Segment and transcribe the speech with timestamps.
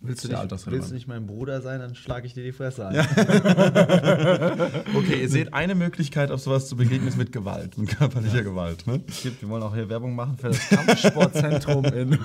[0.00, 2.86] Willst du, nicht, willst du nicht mein Bruder sein, dann schlage ich dir die Fresse
[2.86, 2.94] ein.
[2.94, 3.02] Ja.
[4.94, 8.42] okay, ihr seht eine Möglichkeit, auf sowas zu begegnen, ist mit Gewalt, mit körperlicher ja.
[8.42, 8.86] Gewalt.
[8.86, 9.00] Ne?
[9.24, 12.10] Gibt, wir wollen auch hier Werbung machen für das Kampfsportzentrum in.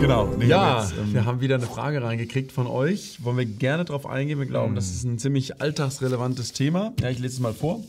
[0.00, 0.32] genau.
[0.38, 3.24] Nee, ja, jetzt, ähm, wir haben wieder eine Frage reingekriegt von euch.
[3.24, 4.38] Wollen wir gerne darauf eingehen?
[4.38, 6.92] Wir glauben, das ist ein ziemlich alltagsrelevantes Thema.
[7.00, 7.82] Ja, ich lese es mal vor.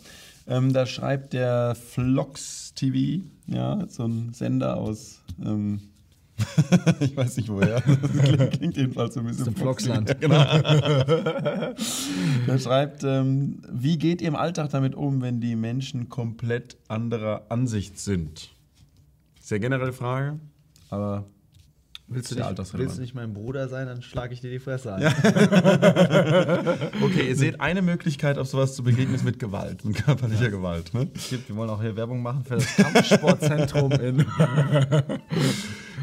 [0.47, 5.19] Ähm, da schreibt der Flox TV, ja, so ein Sender aus.
[5.45, 5.81] Ähm,
[6.99, 7.81] ich weiß nicht woher.
[7.81, 9.45] Das klingt, klingt jedenfalls so ein bisschen.
[9.45, 10.09] Zum Floxland.
[10.09, 10.43] Ja, genau.
[12.47, 17.45] er schreibt, ähm, wie geht ihr im Alltag damit um, wenn die Menschen komplett anderer
[17.49, 18.49] Ansicht sind?
[19.41, 20.39] Sehr generelle Frage,
[20.89, 21.25] aber
[22.11, 24.95] Willst du, nicht, willst du nicht mein Bruder sein, dann schlage ich dir die Fresse
[24.95, 25.03] ein.
[25.03, 25.09] Ja.
[27.03, 30.49] okay, ihr seht eine Möglichkeit, auf sowas zu begegnen, ist mit Gewalt, mit körperlicher ja.
[30.49, 30.91] Gewalt.
[30.95, 31.05] Ne?
[31.29, 34.25] Gibt, wir wollen auch hier Werbung machen für das Kampfsportzentrum in.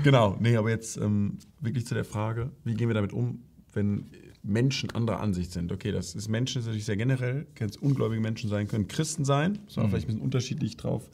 [0.07, 3.43] genau, nee, aber jetzt ähm, wirklich zu der Frage, wie gehen wir damit um,
[3.73, 4.07] wenn
[4.45, 5.73] Menschen anderer Ansicht sind.
[5.73, 9.25] Okay, das ist Menschen ist natürlich sehr generell, können es ungläubige Menschen sein, können Christen
[9.25, 9.91] sein, sondern mhm.
[9.91, 11.11] vielleicht ein bisschen unterschiedlich drauf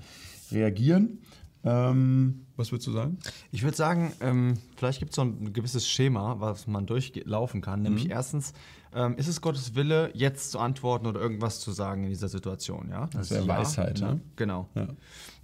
[0.51, 1.21] reagieren.
[1.65, 3.19] Ähm, was würdest du sagen?
[3.53, 7.83] Ich würde sagen, ähm, vielleicht gibt es so ein gewisses Schema, was man durchlaufen kann.
[7.83, 8.11] Nämlich mhm.
[8.11, 8.53] erstens,
[8.95, 12.89] ähm, ist es Gottes Wille, jetzt zu antworten oder irgendwas zu sagen in dieser Situation?
[12.91, 13.09] Ja?
[13.13, 14.21] Das, ist ja Weisheit, ne?
[14.37, 14.69] Genau.
[14.75, 14.89] Ja.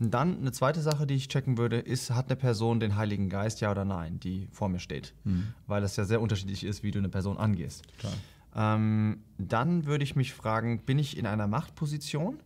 [0.00, 3.28] Und dann eine zweite Sache, die ich checken würde, ist, hat eine Person den Heiligen
[3.28, 5.14] Geist, ja oder nein, die vor mir steht?
[5.24, 5.48] Mhm.
[5.66, 7.84] Weil es ja sehr unterschiedlich ist, wie du eine Person angehst.
[8.54, 12.40] Ähm, dann würde ich mich fragen, bin ich in einer Machtposition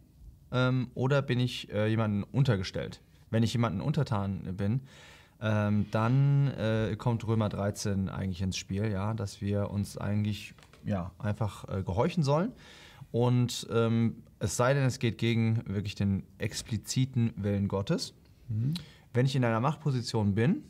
[0.52, 3.00] ähm, oder bin ich äh, jemandem untergestellt?
[3.32, 4.82] Wenn ich jemanden untertan bin,
[5.40, 11.10] ähm, dann äh, kommt Römer 13 eigentlich ins Spiel, ja, dass wir uns eigentlich ja,
[11.18, 12.52] einfach äh, gehorchen sollen.
[13.10, 18.14] Und ähm, es sei denn, es geht gegen wirklich den expliziten Willen Gottes.
[18.48, 18.74] Mhm.
[19.12, 20.62] Wenn ich in einer Machtposition bin,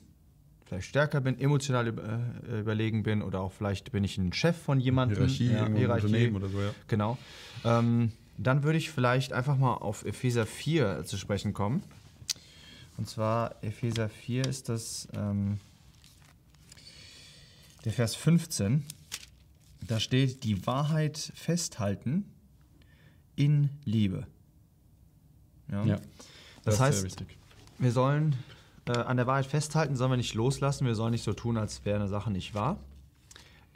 [0.64, 4.80] vielleicht stärker bin, emotional äh, überlegen bin oder auch vielleicht bin ich ein Chef von
[4.80, 5.18] jemandem.
[5.18, 6.70] Hierarchie, ja, Hierarchie oder so, ja.
[6.88, 7.18] Genau.
[7.64, 11.82] Ähm, dann würde ich vielleicht einfach mal auf Epheser 4 zu sprechen kommen.
[12.96, 15.58] Und zwar Epheser 4 ist das ähm,
[17.84, 18.84] der Vers 15.
[19.86, 22.24] Da steht, die Wahrheit festhalten
[23.34, 24.26] in Liebe.
[25.70, 25.84] Ja.
[25.84, 25.96] ja
[26.64, 27.24] das, das heißt,
[27.78, 28.36] wir sollen
[28.86, 31.84] äh, an der Wahrheit festhalten, sollen wir nicht loslassen, wir sollen nicht so tun, als
[31.84, 32.78] wäre eine Sache nicht wahr,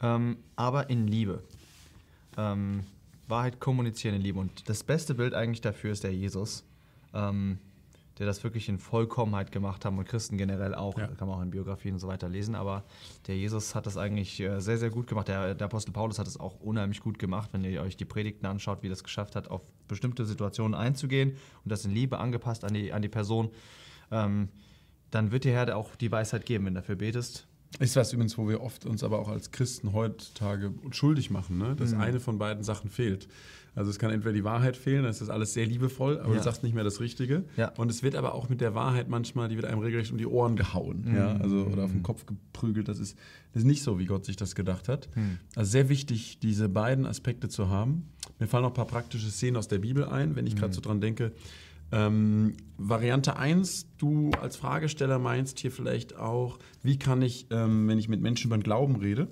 [0.01, 1.43] ähm, aber in Liebe.
[2.37, 2.85] Ähm,
[3.27, 4.39] Wahrheit kommunizieren in Liebe.
[4.39, 6.63] Und das beste Bild eigentlich dafür ist der Jesus.
[7.13, 7.59] Ähm,
[8.19, 11.07] der das wirklich in Vollkommenheit gemacht haben und Christen generell auch, ja.
[11.07, 12.83] kann man auch in Biografien und so weiter lesen, aber
[13.27, 15.27] der Jesus hat das eigentlich äh, sehr, sehr gut gemacht.
[15.27, 18.45] Der, der Apostel Paulus hat es auch unheimlich gut gemacht, wenn ihr euch die Predigten
[18.45, 22.63] anschaut, wie er es geschafft hat, auf bestimmte Situationen einzugehen und das in Liebe angepasst
[22.63, 23.49] an die, an die Person.
[24.11, 24.49] Ähm,
[25.11, 27.47] dann wird dir Herr auch die Weisheit geben, wenn du dafür betest.
[27.79, 31.75] Ist was übrigens, wo wir oft uns aber auch als Christen heutzutage schuldig machen, ne?
[31.75, 32.01] dass mhm.
[32.01, 33.27] eine von beiden Sachen fehlt.
[33.77, 36.37] Also es kann entweder die Wahrheit fehlen, dann ist das alles sehr liebevoll, aber ja.
[36.37, 37.43] du sagst nicht mehr das Richtige.
[37.57, 37.69] Ja.
[37.77, 40.25] Und es wird aber auch mit der Wahrheit manchmal, die wird einem regelrecht um die
[40.25, 41.15] Ohren gehauen, mhm.
[41.15, 42.87] ja, also oder auf den Kopf geprügelt.
[42.87, 43.15] Das ist,
[43.53, 45.09] das ist nicht so, wie Gott sich das gedacht hat.
[45.15, 45.37] Mhm.
[45.55, 48.09] Also sehr wichtig, diese beiden Aspekte zu haben.
[48.39, 50.73] Mir fallen noch ein paar praktische Szenen aus der Bibel ein, wenn ich gerade mhm.
[50.73, 51.33] so dran denke.
[51.91, 57.97] Ähm, Variante 1, du als Fragesteller meinst hier vielleicht auch, wie kann ich, ähm, wenn
[57.97, 59.27] ich mit Menschen über den Glauben rede,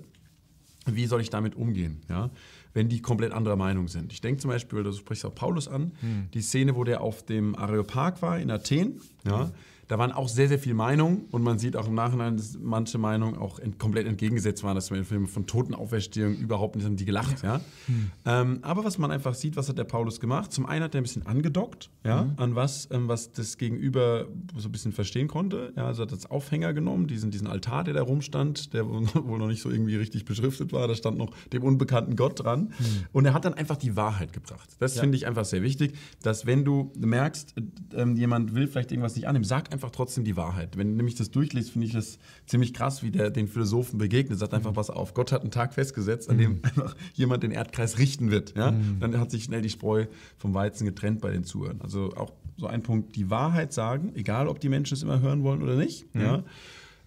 [0.86, 2.00] wie soll ich damit umgehen?
[2.08, 2.30] Ja?
[2.76, 4.12] wenn die komplett anderer Meinung sind.
[4.12, 6.28] Ich denke zum Beispiel, du sprichst auch Paulus an, hm.
[6.34, 9.00] die Szene, wo der auf dem Areopag war in Athen.
[9.24, 9.50] Ja,
[9.88, 12.98] da waren auch sehr, sehr viele Meinungen und man sieht auch im Nachhinein, dass manche
[12.98, 16.96] Meinungen auch ent komplett entgegengesetzt waren, dass man in Filmen von Totenauferstehung überhaupt nicht haben
[16.96, 17.42] die gelacht.
[17.42, 17.56] Ja.
[17.56, 17.60] ja.
[17.86, 18.10] Hm.
[18.24, 20.52] Ähm, aber was man einfach sieht, was hat der Paulus gemacht?
[20.52, 22.32] Zum einen hat er ein bisschen angedockt ja, mhm.
[22.36, 24.26] an was, ähm, was das Gegenüber
[24.56, 25.72] so ein bisschen verstehen konnte.
[25.76, 29.48] Ja, also hat das Aufhänger genommen, diesen, diesen Altar, der da rumstand, der wohl noch
[29.48, 32.72] nicht so irgendwie richtig beschriftet war, da stand noch dem unbekannten Gott dran.
[32.78, 33.06] Mhm.
[33.12, 34.68] Und er hat dann einfach die Wahrheit gebracht.
[34.78, 35.02] Das ja.
[35.02, 37.54] finde ich einfach sehr wichtig, dass wenn du merkst,
[37.94, 40.76] äh, jemand will vielleicht irgendwas nicht annehmen, sag einfach trotzdem die Wahrheit.
[40.76, 44.38] Wenn du nämlich das durchliest, finde ich das ziemlich krass, wie der den Philosophen begegnet.
[44.38, 44.76] Sagt einfach, mhm.
[44.76, 46.60] pass auf, Gott hat einen Tag festgesetzt, an dem mhm.
[46.64, 48.56] einfach jemand den Erdkreis richten wird.
[48.56, 48.72] Ja?
[48.72, 49.00] Mhm.
[49.00, 50.06] Dann hat sich schnell die Spreu
[50.38, 51.80] vom Weizen getrennt bei den Zuhörern.
[51.82, 55.42] Also auch so ein Punkt, die Wahrheit sagen, egal ob die Menschen es immer hören
[55.42, 56.14] wollen oder nicht.
[56.14, 56.20] Mhm.
[56.20, 56.44] Ja?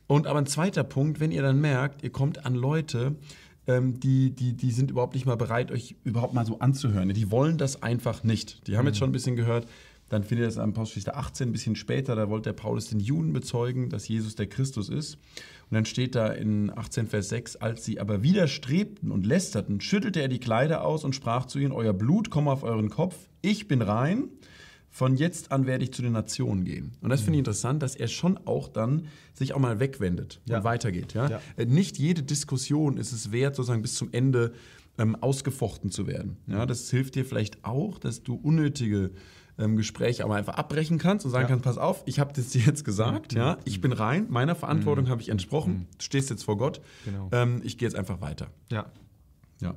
[0.07, 3.15] Und aber ein zweiter Punkt, wenn ihr dann merkt, ihr kommt an Leute,
[3.67, 7.09] ähm, die, die, die sind überhaupt nicht mal bereit, euch überhaupt mal so anzuhören.
[7.09, 8.67] Die wollen das einfach nicht.
[8.67, 8.89] Die haben mhm.
[8.89, 9.67] jetzt schon ein bisschen gehört,
[10.09, 12.99] dann findet ihr das am Apostelgeschichte 18, ein bisschen später, da wollte der Paulus den
[12.99, 15.15] Juden bezeugen, dass Jesus der Christus ist.
[15.69, 20.19] Und dann steht da in 18 Vers 6, als sie aber widerstrebten und lästerten, schüttelte
[20.19, 23.67] er die Kleider aus und sprach zu ihnen, euer Blut komme auf euren Kopf, ich
[23.67, 24.29] bin rein,
[24.89, 26.93] von jetzt an werde ich zu den Nationen gehen.
[27.01, 27.45] Und das finde ich mhm.
[27.45, 30.57] interessant, dass er schon auch dann sich auch mal wegwendet ja.
[30.57, 31.13] und weitergeht.
[31.13, 31.29] Ja?
[31.29, 31.41] ja?
[31.57, 34.53] Äh, nicht jede Diskussion ist es wert, sozusagen bis zum Ende
[34.97, 36.37] ähm, ausgefochten zu werden.
[36.47, 36.65] Ja?
[36.65, 39.11] Das hilft dir vielleicht auch, dass du unnötige
[39.59, 41.49] ähm, Gespräche aber einfach abbrechen kannst und sagen ja.
[41.49, 43.37] kannst, pass auf, ich habe das dir jetzt gesagt, mhm.
[43.37, 45.09] ja, ich bin rein, meiner Verantwortung mhm.
[45.09, 45.87] habe ich entsprochen, mhm.
[45.97, 47.29] du stehst jetzt vor Gott, genau.
[47.31, 48.47] ähm, ich gehe jetzt einfach weiter.
[48.71, 48.85] Ja.
[49.61, 49.75] Ja.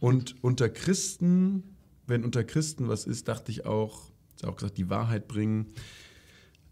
[0.00, 1.76] Und unter Christen,
[2.06, 5.66] wenn unter Christen was ist, dachte ich auch, ist auch gesagt, die Wahrheit bringen.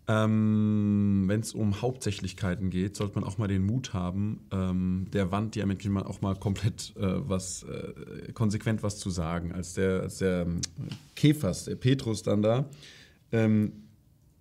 [0.07, 5.31] Ähm, Wenn es um Hauptsächlichkeiten geht, sollte man auch mal den Mut haben, ähm, der
[5.33, 5.55] Wand,
[5.89, 9.53] man auch mal komplett äh, was äh, konsequent was zu sagen.
[9.53, 10.61] Als der, als der ähm,
[11.17, 12.67] Käfers, der Petrus dann da
[13.33, 13.84] ähm,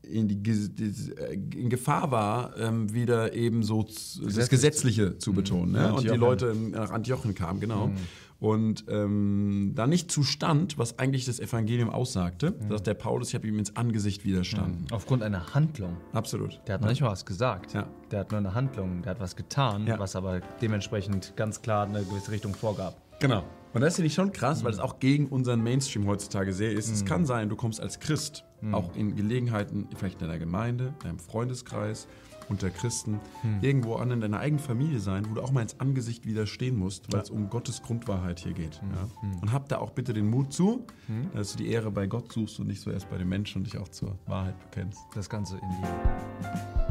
[0.03, 5.69] in, die, äh, in Gefahr war, ähm, wieder eben so das Gesetzliche zu betonen.
[5.69, 5.77] Mhm.
[5.77, 5.93] Ne?
[5.93, 7.87] Und die Leute nach Antiochen kamen, genau.
[7.87, 7.97] Mhm
[8.43, 12.71] und ähm, da nicht zustand, was eigentlich das Evangelium aussagte, mhm.
[12.71, 14.81] sagt der Paulus, ich habe ihm ins Angesicht widerstanden.
[14.81, 14.87] Mhm.
[14.91, 15.95] Aufgrund einer Handlung.
[16.11, 16.59] Absolut.
[16.67, 17.73] Der hat noch nicht mal was gesagt.
[17.73, 17.87] Ja.
[18.11, 19.97] Der hat nur eine Handlung, der hat was getan, ja.
[19.97, 23.01] was aber dementsprechend ganz klar eine gewisse Richtung vorgab.
[23.23, 23.45] Genau.
[23.73, 24.65] Und das finde ich schon krass, mhm.
[24.65, 26.91] weil es auch gegen unseren Mainstream heutzutage sehr ist.
[26.91, 27.07] Es mhm.
[27.07, 28.75] kann sein, du kommst als Christ, mhm.
[28.75, 32.07] auch in Gelegenheiten, vielleicht in deiner Gemeinde, in deinem Freundeskreis,
[32.49, 33.59] unter Christen, hm.
[33.61, 37.07] irgendwo an in deiner eigenen Familie sein, wo du auch mal ins Angesicht widerstehen musst,
[37.13, 37.23] weil ja.
[37.23, 38.81] es um Gottes Grundwahrheit hier geht.
[38.81, 38.89] Hm.
[38.91, 39.39] Ja?
[39.41, 40.85] Und hab da auch bitte den Mut zu,
[41.33, 43.63] dass du die Ehre bei Gott suchst und nicht so erst bei den Menschen und
[43.63, 44.99] dich auch zur Wahrheit bekennst.
[45.15, 46.82] Das Ganze in Liebe.